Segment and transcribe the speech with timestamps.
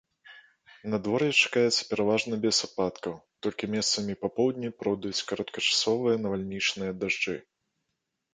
[0.91, 3.13] Надвор'е чакаецца пераважна без ападкаў,
[3.47, 7.37] толькі месцамі па поўдні пройдуць кароткачасовыя навальнічныя дажджы.